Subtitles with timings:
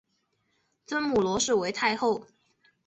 [0.87, 2.25] 尊母罗氏为太后。